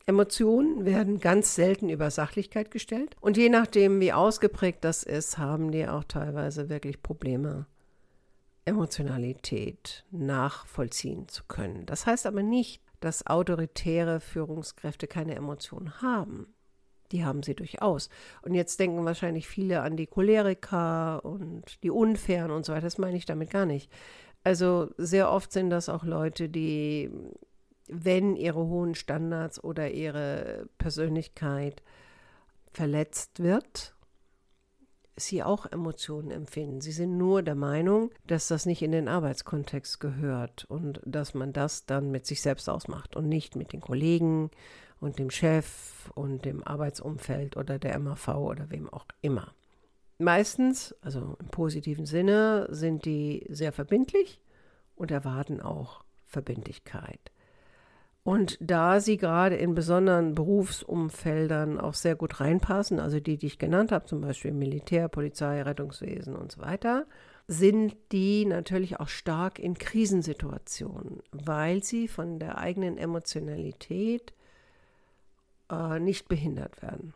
Emotionen 0.06 0.85
werden 0.85 1.21
ganz 1.21 1.54
selten 1.54 1.88
über 1.88 2.11
Sachlichkeit 2.11 2.71
gestellt. 2.71 3.16
Und 3.21 3.37
je 3.37 3.49
nachdem, 3.49 4.00
wie 4.00 4.12
ausgeprägt 4.12 4.85
das 4.85 5.02
ist, 5.02 5.38
haben 5.38 5.71
die 5.71 5.87
auch 5.87 6.04
teilweise 6.04 6.68
wirklich 6.68 7.02
Probleme, 7.02 7.66
Emotionalität 8.64 10.04
nachvollziehen 10.11 11.28
zu 11.28 11.44
können. 11.44 11.87
Das 11.87 12.06
heißt 12.06 12.26
aber 12.26 12.42
nicht, 12.42 12.82
dass 13.00 13.26
autoritäre 13.26 14.21
Führungskräfte 14.21 15.06
keine 15.06 15.35
Emotionen 15.35 16.00
haben. 16.00 16.54
Die 17.11 17.25
haben 17.25 17.42
sie 17.42 17.54
durchaus. 17.54 18.09
Und 18.42 18.54
jetzt 18.54 18.80
denken 18.80 19.04
wahrscheinlich 19.04 19.47
viele 19.47 19.82
an 19.82 19.97
die 19.97 20.06
Choleriker 20.06 21.25
und 21.25 21.82
die 21.82 21.90
Unfairen 21.90 22.50
und 22.50 22.64
so 22.64 22.73
weiter. 22.73 22.87
Das 22.87 22.99
meine 22.99 23.16
ich 23.16 23.26
damit 23.26 23.50
gar 23.50 23.66
nicht. 23.66 23.90
Also 24.44 24.90
sehr 24.97 25.30
oft 25.30 25.52
sind 25.52 25.71
das 25.71 25.88
auch 25.88 26.04
Leute, 26.04 26.49
die, 26.49 27.11
wenn 27.89 28.37
ihre 28.37 28.67
hohen 28.67 28.95
Standards 28.95 29.62
oder 29.62 29.91
ihre 29.91 30.69
Persönlichkeit 30.79 31.83
verletzt 32.73 33.43
wird, 33.43 33.95
sie 35.17 35.43
auch 35.43 35.67
Emotionen 35.71 36.31
empfinden. 36.31 36.81
Sie 36.81 36.93
sind 36.93 37.19
nur 37.19 37.43
der 37.43 37.55
Meinung, 37.55 38.11
dass 38.27 38.49
das 38.49 38.67
nicht 38.67 38.83
in 38.83 38.93
den 38.93 39.09
Arbeitskontext 39.09 40.01
gehört 40.01 40.65
und 40.65 41.01
dass 41.05 41.35
man 41.35 41.53
das 41.53 41.87
dann 41.87 42.11
mit 42.11 42.27
sich 42.27 42.41
selbst 42.41 42.69
ausmacht 42.69 43.15
und 43.17 43.29
nicht 43.29 43.57
mit 43.57 43.73
den 43.73 43.81
Kollegen 43.81 44.51
und 45.01 45.19
dem 45.19 45.31
Chef 45.31 46.11
und 46.15 46.45
dem 46.45 46.62
Arbeitsumfeld 46.62 47.57
oder 47.57 47.79
der 47.79 47.99
MAV 47.99 48.29
oder 48.29 48.71
wem 48.71 48.89
auch 48.89 49.07
immer. 49.21 49.53
Meistens, 50.19 50.95
also 51.01 51.37
im 51.41 51.49
positiven 51.49 52.07
Sinne, 52.07 52.69
sind 52.71 53.05
die 53.05 53.45
sehr 53.51 53.73
verbindlich 53.73 54.41
und 54.95 55.11
erwarten 55.11 55.61
auch 55.61 56.05
Verbindlichkeit. 56.27 57.32
Und 58.25 58.57
da 58.61 59.00
sie 59.00 59.17
gerade 59.17 59.57
in 59.57 59.75
besonderen 59.75 60.35
Berufsumfeldern 60.35 61.81
auch 61.81 61.95
sehr 61.95 62.14
gut 62.14 62.41
reinpassen, 62.41 63.00
also 63.00 63.19
die, 63.19 63.37
die 63.37 63.47
ich 63.47 63.59
genannt 63.59 63.91
habe, 63.91 64.07
zum 64.07 64.21
Beispiel 64.21 64.52
Militär, 64.52 65.09
Polizei, 65.09 65.61
Rettungswesen 65.61 66.37
und 66.37 66.52
so 66.52 66.61
weiter, 66.61 67.07
sind 67.49 67.97
die 68.12 68.45
natürlich 68.45 69.00
auch 69.00 69.09
stark 69.09 69.59
in 69.59 69.75
Krisensituationen, 69.75 71.21
weil 71.33 71.83
sie 71.83 72.07
von 72.07 72.38
der 72.38 72.59
eigenen 72.59 72.97
Emotionalität 72.97 74.33
äh, 75.71 75.99
nicht 75.99 76.29
behindert 76.29 76.81
werden. 76.81 77.14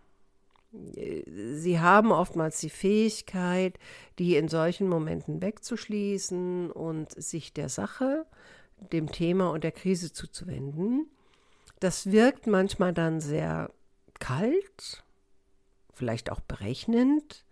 Sie 0.72 1.80
haben 1.80 2.10
oftmals 2.10 2.60
die 2.60 2.68
Fähigkeit, 2.68 3.78
die 4.18 4.36
in 4.36 4.48
solchen 4.48 4.88
Momenten 4.88 5.40
wegzuschließen 5.40 6.70
und 6.70 7.12
sich 7.12 7.54
der 7.54 7.68
Sache, 7.68 8.26
dem 8.78 9.10
Thema 9.10 9.50
und 9.50 9.64
der 9.64 9.72
Krise 9.72 10.12
zuzuwenden. 10.12 11.06
Das 11.80 12.10
wirkt 12.10 12.46
manchmal 12.46 12.92
dann 12.92 13.20
sehr 13.20 13.70
kalt, 14.18 15.04
vielleicht 15.92 16.30
auch 16.30 16.40
berechnend, 16.40 17.44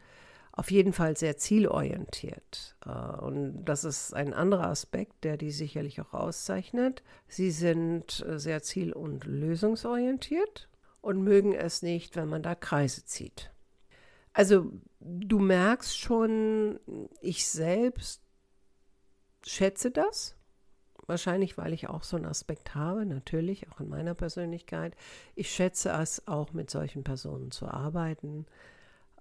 auf 0.53 0.71
jeden 0.71 0.93
Fall 0.93 1.17
sehr 1.17 1.37
zielorientiert. 1.37 2.77
Äh, 2.87 2.91
und 2.91 3.65
das 3.65 3.85
ist 3.85 4.15
ein 4.15 4.33
anderer 4.33 4.69
Aspekt, 4.69 5.25
der 5.25 5.37
die 5.37 5.51
sicherlich 5.51 6.01
auch 6.01 6.15
auszeichnet. 6.15 7.03
Sie 7.27 7.51
sind 7.51 8.25
äh, 8.27 8.39
sehr 8.39 8.63
ziel- 8.63 8.93
und 8.93 9.25
lösungsorientiert 9.25 10.69
und 11.01 11.23
mögen 11.23 11.55
es 11.55 11.83
nicht, 11.83 12.17
wenn 12.17 12.29
man 12.29 12.43
da 12.43 12.55
Kreise 12.55 13.05
zieht. 13.05 13.51
Also 14.33 14.73
du 15.01 15.39
merkst 15.39 15.99
schon, 15.99 16.81
ich 17.21 17.49
selbst 17.49 18.23
schätze 19.45 19.91
das 19.91 20.35
Wahrscheinlich, 21.07 21.59
weil 21.59 21.73
ich 21.73 21.89
auch 21.89 22.03
so 22.03 22.17
einen 22.17 22.27
Aspekt 22.27 22.75
habe, 22.75 23.05
natürlich, 23.05 23.71
auch 23.71 23.81
in 23.81 23.89
meiner 23.89 24.15
Persönlichkeit. 24.15 24.95
Ich 25.35 25.51
schätze 25.51 25.91
es 25.91 26.27
auch, 26.27 26.53
mit 26.53 26.71
solchen 26.71 27.05
Personen 27.05 27.51
zu 27.51 27.67
arbeiten, 27.69 28.47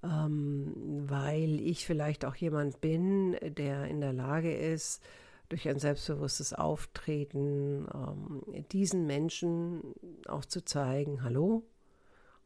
ähm, 0.02 0.74
weil 1.08 1.60
ich 1.60 1.86
vielleicht 1.86 2.26
auch 2.26 2.36
jemand 2.36 2.80
bin, 2.80 3.38
der 3.42 3.86
in 3.86 4.00
der 4.00 4.14
Lage 4.14 4.56
ist, 4.56 5.04
durch 5.50 5.68
ein 5.68 5.78
selbstbewusstes 5.78 6.54
Auftreten 6.54 7.86
ähm, 7.94 8.66
diesen 8.72 9.06
Menschen 9.06 9.82
auch 10.28 10.46
zu 10.46 10.64
zeigen, 10.64 11.22
hallo, 11.22 11.64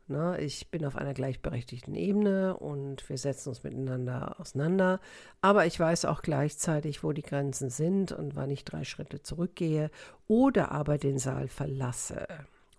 Ne? 0.10 0.40
Ich 0.40 0.70
bin 0.72 0.86
auf 0.86 0.96
einer 0.96 1.14
gleichberechtigten 1.14 1.96
Ebene 1.96 2.56
und 2.58 3.08
wir 3.10 3.18
setzen 3.18 3.50
uns 3.50 3.64
miteinander 3.64 4.40
auseinander. 4.40 5.00
Aber 5.42 5.66
ich 5.66 5.80
weiß 5.80 6.06
auch 6.06 6.22
gleichzeitig, 6.22 7.04
wo 7.04 7.12
die 7.12 7.22
Grenzen 7.22 7.70
sind 7.70 8.12
und 8.12 8.36
wann 8.36 8.52
ich 8.52 8.66
drei 8.66 8.84
Schritte 8.84 9.22
zurückgehe 9.22 9.92
oder 10.28 10.72
aber 10.72 10.98
den 10.98 11.20
Saal 11.20 11.48
verlasse. 11.48 12.28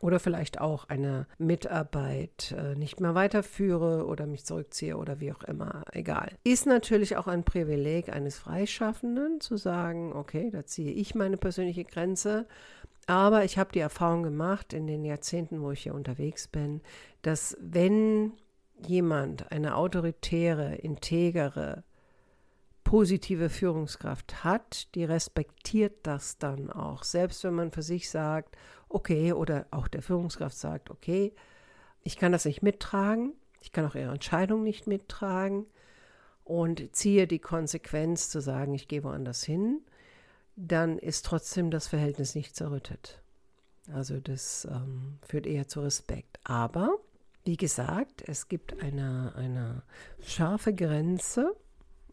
Oder 0.01 0.21
vielleicht 0.21 0.61
auch 0.61 0.89
eine 0.89 1.27
Mitarbeit 1.39 2.55
äh, 2.57 2.77
nicht 2.77 3.01
mehr 3.01 3.17
weiterführe 3.17 4.07
oder 4.07 4.27
mich 4.27 4.45
zurückziehe 4.45 4.97
oder 4.97 5.19
wie 5.19 5.33
auch 5.33 5.43
immer, 5.43 5.83
egal. 5.91 6.31
Ist 6.45 6.67
natürlich 6.67 7.17
auch 7.17 7.27
ein 7.27 7.43
Privileg 7.43 8.09
eines 8.09 8.39
Freischaffenden 8.39 9.41
zu 9.41 9.57
sagen, 9.57 10.13
okay, 10.13 10.51
da 10.53 10.65
ziehe 10.65 10.93
ich 10.93 11.17
meine 11.17 11.37
persönliche 11.37 11.85
Grenze 11.85 12.47
aber 13.09 13.45
ich 13.45 13.57
habe 13.57 13.73
die 13.73 13.81
Erfahrung 13.81 14.23
gemacht 14.23 14.75
in 14.75 14.87
den 14.87 15.03
Jahrzehnten, 15.03 15.63
wo 15.63 15.71
ich 15.71 15.85
hier 15.85 15.95
unterwegs 15.95 16.47
bin, 16.47 16.83
dass 17.23 17.57
wenn 17.59 18.35
jemand 18.87 19.51
eine 19.51 19.77
autoritäre, 19.77 20.75
integere, 20.75 21.85
positive 22.85 23.49
Führungskraft 23.49 24.45
hat, 24.45 24.95
die 24.95 25.05
respektiert 25.05 26.07
das 26.07 26.37
dann 26.37 26.71
auch. 26.71 27.03
Selbst 27.03 27.43
wenn 27.45 27.55
man 27.55 27.73
für 27.73 27.83
sich 27.83 28.11
sagt, 28.11 28.57
okay, 28.91 29.33
oder 29.33 29.67
auch 29.71 29.89
der 29.89 30.03
Führungskraft 30.03 30.59
sagt, 30.59 30.91
okay, 30.91 31.35
ich 32.03 32.19
kann 32.19 32.33
das 32.33 32.45
nicht 32.45 32.63
mittragen, 32.63 33.33
ich 33.63 33.73
kann 33.73 33.87
auch 33.87 33.95
ihre 33.95 34.13
Entscheidung 34.13 34.63
nicht 34.63 34.87
mittragen 34.87 35.65
und 36.45 36.95
ziehe 36.95 37.27
die 37.27 37.39
Konsequenz 37.39 38.29
zu 38.29 38.41
sagen, 38.41 38.75
ich 38.75 38.87
gehe 38.87 39.03
woanders 39.03 39.43
hin, 39.45 39.81
dann 40.59 40.99
ist 40.99 41.25
trotzdem 41.25 41.71
das 41.71 41.87
Verhältnis 41.87 42.35
nicht 42.35 42.57
zerrüttet. 42.57 43.23
Also 43.93 44.19
das 44.19 44.67
ähm, 44.71 45.19
führt 45.27 45.47
eher 45.47 45.69
zu 45.69 45.81
Respekt. 45.81 46.41
Aber, 46.45 46.99
wie 47.45 47.57
gesagt, 47.57 48.23
es 48.27 48.49
gibt 48.49 48.83
eine, 48.83 49.35
eine 49.37 49.83
scharfe 50.21 50.75
Grenze 50.75 51.55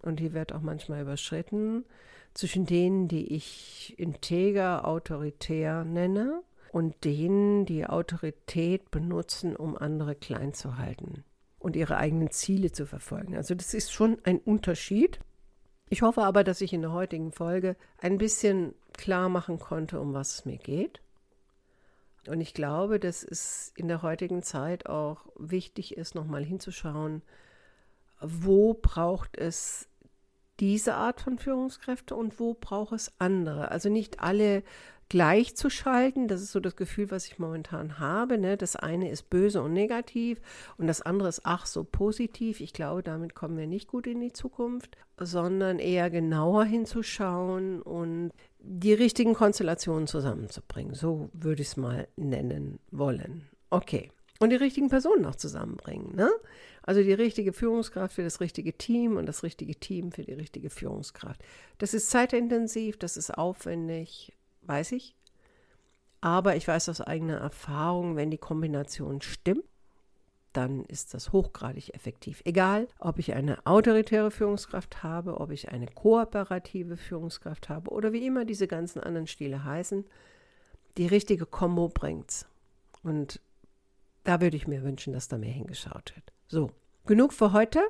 und 0.03 0.19
die 0.19 0.33
wird 0.33 0.53
auch 0.53 0.61
manchmal 0.61 1.01
überschritten 1.01 1.85
zwischen 2.33 2.65
denen, 2.65 3.07
die 3.07 3.33
ich 3.33 3.95
integer, 3.97 4.87
autoritär 4.87 5.83
nenne 5.83 6.43
und 6.71 7.03
denen, 7.03 7.65
die 7.65 7.87
Autorität 7.87 8.91
benutzen, 8.91 9.55
um 9.55 9.75
andere 9.75 10.13
klein 10.13 10.53
zu 10.53 10.77
halten 10.77 11.23
und 11.57 11.75
ihre 11.75 11.97
eigenen 11.97 12.29
Ziele 12.29 12.71
zu 12.71 12.85
verfolgen. 12.85 13.35
Also 13.35 13.55
das 13.55 13.73
ist 13.73 13.91
schon 13.91 14.19
ein 14.23 14.37
Unterschied. 14.37 15.19
Ich 15.89 16.01
hoffe 16.01 16.23
aber, 16.23 16.43
dass 16.43 16.61
ich 16.61 16.73
in 16.73 16.81
der 16.81 16.93
heutigen 16.93 17.31
Folge 17.31 17.75
ein 18.01 18.17
bisschen 18.17 18.73
klar 18.93 19.29
machen 19.29 19.59
konnte, 19.59 19.99
um 19.99 20.13
was 20.13 20.33
es 20.33 20.45
mir 20.45 20.57
geht. 20.57 21.01
Und 22.27 22.41
ich 22.41 22.53
glaube, 22.53 22.99
dass 22.99 23.23
es 23.23 23.71
in 23.75 23.87
der 23.87 24.01
heutigen 24.01 24.41
Zeit 24.41 24.87
auch 24.87 25.25
wichtig 25.37 25.95
ist, 25.95 26.15
nochmal 26.15 26.43
hinzuschauen, 26.43 27.21
wo 28.19 28.73
braucht 28.73 29.37
es 29.37 29.87
diese 30.59 30.95
Art 30.95 31.21
von 31.21 31.37
Führungskräfte 31.37 32.15
und 32.15 32.39
wo 32.39 32.53
braucht 32.53 32.93
es 32.93 33.11
andere. 33.19 33.69
Also 33.69 33.89
nicht 33.89 34.21
alle 34.21 34.63
gleichzuschalten. 35.09 36.27
Das 36.27 36.41
ist 36.41 36.51
so 36.51 36.59
das 36.59 36.75
Gefühl, 36.75 37.11
was 37.11 37.27
ich 37.27 37.39
momentan 37.39 37.99
habe. 37.99 38.37
Ne? 38.37 38.57
Das 38.57 38.75
eine 38.75 39.09
ist 39.09 39.29
böse 39.29 39.61
und 39.61 39.73
negativ 39.73 40.41
und 40.77 40.87
das 40.87 41.01
andere 41.01 41.29
ist 41.29 41.41
ach 41.43 41.65
so 41.65 41.83
positiv. 41.83 42.59
Ich 42.59 42.73
glaube, 42.73 43.03
damit 43.03 43.35
kommen 43.35 43.57
wir 43.57 43.67
nicht 43.67 43.87
gut 43.87 44.07
in 44.07 44.19
die 44.19 44.33
Zukunft, 44.33 44.97
sondern 45.19 45.79
eher 45.79 46.09
genauer 46.09 46.65
hinzuschauen 46.65 47.81
und 47.81 48.31
die 48.59 48.93
richtigen 48.93 49.35
Konstellationen 49.35 50.07
zusammenzubringen. 50.07 50.95
So 50.95 51.29
würde 51.33 51.61
ich 51.61 51.69
es 51.69 51.77
mal 51.77 52.07
nennen 52.15 52.79
wollen. 52.91 53.47
Okay. 53.69 54.11
Und 54.39 54.49
die 54.49 54.57
richtigen 54.57 54.89
Personen 54.89 55.25
auch 55.25 55.35
zusammenbringen. 55.35 56.13
Ne? 56.15 56.29
Also 56.83 57.01
die 57.01 57.13
richtige 57.13 57.53
Führungskraft 57.53 58.15
für 58.15 58.23
das 58.23 58.41
richtige 58.41 58.77
Team 58.77 59.15
und 59.17 59.27
das 59.27 59.43
richtige 59.43 59.75
Team 59.75 60.11
für 60.11 60.23
die 60.23 60.33
richtige 60.33 60.69
Führungskraft. 60.69 61.41
Das 61.77 61.93
ist 61.93 62.09
zeitintensiv, 62.09 62.97
das 62.97 63.15
ist 63.17 63.35
aufwendig, 63.35 64.33
weiß 64.67 64.91
ich. 64.93 65.15
Aber 66.21 66.55
ich 66.55 66.67
weiß 66.67 66.89
aus 66.89 67.01
eigener 67.01 67.37
Erfahrung, 67.37 68.15
wenn 68.15 68.31
die 68.31 68.37
Kombination 68.37 69.21
stimmt, 69.21 69.63
dann 70.53 70.85
ist 70.85 71.13
das 71.13 71.33
hochgradig 71.33 71.93
effektiv. 71.93 72.41
Egal, 72.45 72.87
ob 72.99 73.19
ich 73.19 73.33
eine 73.33 73.65
autoritäre 73.65 74.31
Führungskraft 74.31 75.03
habe, 75.03 75.39
ob 75.39 75.51
ich 75.51 75.69
eine 75.69 75.87
kooperative 75.87 76.97
Führungskraft 76.97 77.69
habe 77.69 77.91
oder 77.91 78.13
wie 78.13 78.25
immer 78.25 78.45
diese 78.45 78.67
ganzen 78.67 79.01
anderen 79.01 79.27
Stile 79.27 79.63
heißen, 79.65 80.05
die 80.97 81.07
richtige 81.07 81.45
Kombo 81.45 81.89
bringt's. 81.89 82.47
Und 83.03 83.41
da 84.23 84.41
würde 84.41 84.57
ich 84.57 84.67
mir 84.67 84.83
wünschen, 84.83 85.13
dass 85.13 85.27
da 85.27 85.37
mehr 85.37 85.51
hingeschaut 85.51 86.13
wird. 86.15 86.31
So, 86.47 86.71
genug 87.05 87.33
für 87.33 87.51
heute. 87.51 87.81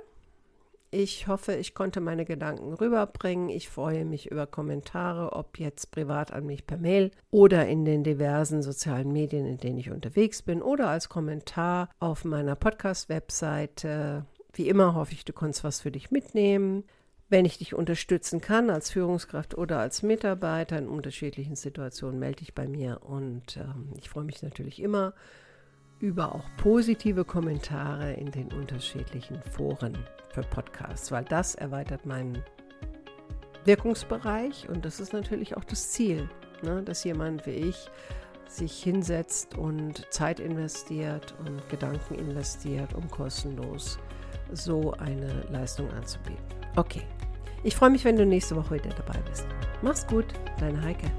Ich 0.97 1.27
hoffe, 1.27 1.53
ich 1.55 1.73
konnte 1.73 1.99
meine 1.99 2.23
Gedanken 2.23 2.73
rüberbringen. 2.73 3.49
Ich 3.49 3.67
freue 3.67 4.05
mich 4.05 4.31
über 4.31 4.47
Kommentare, 4.47 5.33
ob 5.33 5.59
jetzt 5.59 5.91
privat 5.91 6.31
an 6.31 6.45
mich 6.45 6.65
per 6.65 6.77
Mail 6.77 7.11
oder 7.31 7.67
in 7.67 7.83
den 7.83 8.05
diversen 8.05 8.63
sozialen 8.63 9.11
Medien, 9.11 9.45
in 9.45 9.57
denen 9.57 9.77
ich 9.77 9.91
unterwegs 9.91 10.41
bin 10.41 10.61
oder 10.61 10.87
als 10.87 11.09
Kommentar 11.09 11.89
auf 11.99 12.23
meiner 12.23 12.55
Podcast-Webseite. 12.55 14.25
Wie 14.53 14.69
immer 14.69 14.95
hoffe 14.95 15.11
ich, 15.11 15.25
du 15.25 15.33
konntest 15.33 15.65
was 15.65 15.81
für 15.81 15.91
dich 15.91 16.11
mitnehmen. 16.11 16.85
Wenn 17.27 17.43
ich 17.43 17.57
dich 17.57 17.73
unterstützen 17.73 18.39
kann 18.39 18.69
als 18.69 18.89
Führungskraft 18.89 19.57
oder 19.57 19.79
als 19.79 20.01
Mitarbeiter 20.01 20.77
in 20.77 20.87
unterschiedlichen 20.87 21.57
Situationen, 21.57 22.19
melde 22.19 22.37
dich 22.37 22.55
bei 22.55 22.69
mir 22.69 23.01
und 23.03 23.57
ähm, 23.57 23.91
ich 23.97 24.07
freue 24.07 24.23
mich 24.23 24.41
natürlich 24.41 24.81
immer 24.81 25.13
über 25.99 26.35
auch 26.35 26.45
positive 26.57 27.25
Kommentare 27.25 28.13
in 28.13 28.31
den 28.31 28.51
unterschiedlichen 28.51 29.41
Foren 29.41 29.97
für 30.29 30.41
Podcasts, 30.41 31.11
weil 31.11 31.23
das 31.23 31.55
erweitert 31.55 32.05
meinen 32.05 32.43
Wirkungsbereich 33.65 34.69
und 34.69 34.85
das 34.85 34.99
ist 34.99 35.13
natürlich 35.13 35.57
auch 35.57 35.63
das 35.63 35.91
Ziel, 35.91 36.29
ne, 36.63 36.83
dass 36.83 37.03
jemand 37.03 37.45
wie 37.45 37.51
ich 37.51 37.89
sich 38.47 38.83
hinsetzt 38.83 39.57
und 39.57 40.05
Zeit 40.13 40.39
investiert 40.39 41.33
und 41.45 41.67
Gedanken 41.69 42.15
investiert, 42.15 42.93
um 42.93 43.09
kostenlos 43.09 43.97
so 44.51 44.93
eine 44.93 45.41
Leistung 45.51 45.89
anzubieten. 45.91 46.43
Okay, 46.75 47.01
ich 47.63 47.75
freue 47.75 47.89
mich, 47.89 48.05
wenn 48.05 48.15
du 48.15 48.25
nächste 48.25 48.55
Woche 48.55 48.75
wieder 48.75 48.91
dabei 48.91 49.19
bist. 49.27 49.47
Mach's 49.81 50.05
gut, 50.05 50.25
deine 50.59 50.81
Heike. 50.81 51.09